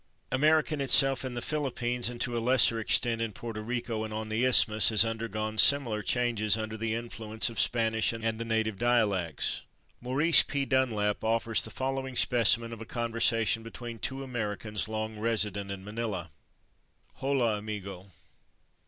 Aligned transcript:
"American 0.31 0.81
itself, 0.81 1.23
in 1.23 1.35
the 1.35 1.43
Philippines, 1.43 2.09
and 2.09 2.19
to 2.19 2.35
a 2.35 2.41
lesser 2.41 2.79
extent 2.79 3.21
in 3.21 3.31
Porto 3.31 3.61
Rico 3.61 4.03
and 4.03 4.11
on 4.11 4.29
the 4.29 4.43
Isthmus, 4.43 4.89
has 4.89 5.05
undergone 5.05 5.59
similar 5.59 6.01
changes 6.01 6.57
under 6.57 6.75
the 6.75 6.95
influence 6.95 7.51
of 7.51 7.59
Spanish 7.59 8.11
and 8.11 8.39
the 8.39 8.43
native 8.43 8.79
dialects. 8.79 9.61
Maurice 10.01 10.41
P. 10.41 10.65
Dunlap 10.65 11.23
offers 11.23 11.61
the 11.61 11.69
following 11.69 12.15
specimen 12.15 12.73
of 12.73 12.81
a 12.81 12.83
conversation 12.85 13.61
between 13.61 13.99
two 13.99 14.23
Americans 14.23 14.87
long 14.87 15.19
resident 15.19 15.69
in 15.69 15.83
Manila: 15.83 16.31
Hola, 17.17 17.59
amigo. 17.59 18.09